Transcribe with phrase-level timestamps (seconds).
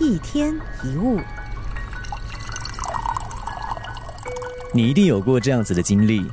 [0.00, 0.52] 一天
[0.82, 1.20] 一物，
[4.72, 6.26] 你一定有过这样子的经历：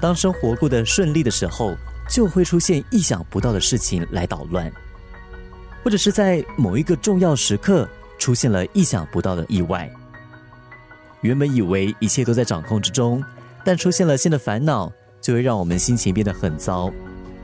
[0.00, 1.74] 当生活过得顺利的时候，
[2.08, 4.70] 就会出现意想不到的事情来捣乱；
[5.82, 9.90] 或者是在某一个重要时刻出现了意想不到的意外。
[11.22, 13.22] 原本以为一切都在掌控之中，
[13.64, 16.92] 但出现了新的烦恼，就会让我们心情变得很糟。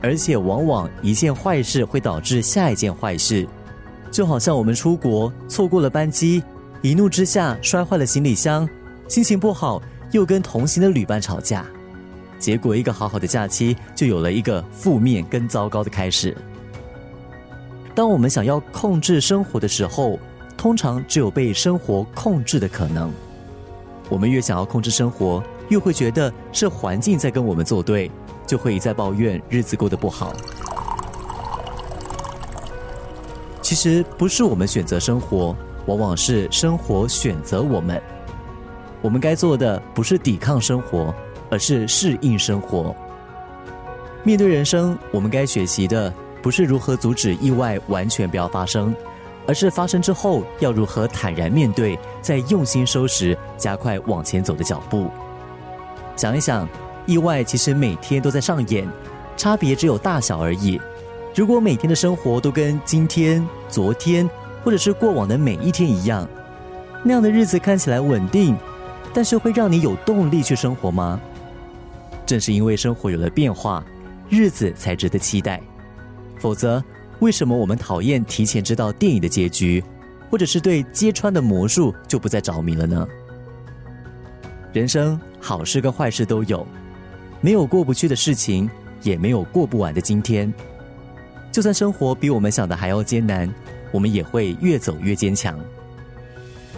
[0.01, 3.47] 而且往往一件坏事会导致下一件坏事，
[4.11, 6.43] 就好像我们出国错过了班机，
[6.81, 8.67] 一怒之下摔坏了行李箱，
[9.07, 9.81] 心情不好
[10.11, 11.65] 又跟同行的旅伴吵架，
[12.37, 16.35] 结果一个好好的假期就有了一个负面跟糟糕的开始。
[17.95, 20.19] 当我们想要控制生活的时候，
[20.57, 23.11] 通常只有被生活控制的可能。
[24.09, 28.11] 我们越想要控制生活，越会觉得是环境在跟我们作对。
[28.47, 30.33] 就会一再抱怨日子过得不好。
[33.71, 38.03] 其实不是我们选择生活，往往是生活选择我们。
[39.01, 41.15] 我们该做的不是抵抗生活，
[41.49, 42.93] 而是适应生活。
[44.25, 48.93] 面对人生，我们该学习的不是如何阻止意外完全不要发生，
[49.47, 55.09] 而是发生之后要如何坦然面对，再用心收拾，加快往前走的脚步。
[56.17, 56.67] 想一想。
[57.05, 58.85] 意外其实每天都在上演，
[59.37, 60.77] 差别只有大小而已。
[61.33, 64.29] 如果每天的生活都跟今天、昨天
[64.65, 66.27] 或者是过往的每一天一样，
[67.03, 68.57] 那样的日子看起来稳定，
[69.13, 71.19] 但是会让你有动力去生活吗？
[72.25, 73.81] 正是因为生活有了变化，
[74.29, 75.61] 日子才值得期待。
[76.37, 76.83] 否则，
[77.19, 79.81] 为什么我们讨厌提前知道电影的结局，
[80.29, 83.07] 或者是对揭穿的魔术就不再着迷了呢？
[84.73, 86.67] 人生好事跟坏事都有。
[87.39, 88.69] 没有过不去的事情，
[89.01, 90.53] 也没有过不完的今天。
[91.51, 93.53] 就算生活比我们想的还要艰难，
[93.91, 95.59] 我们也会越走越坚强。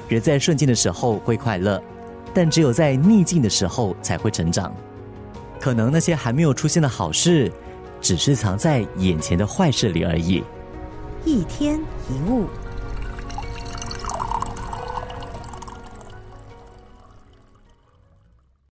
[0.09, 1.81] 人在顺境的时候会快乐，
[2.33, 4.73] 但只有在逆境的时候才会成长。
[5.59, 7.51] 可能那些还没有出现的好事，
[8.01, 10.43] 只是藏在眼前的坏事里而已。
[11.23, 11.79] 一天
[12.09, 12.47] 一物。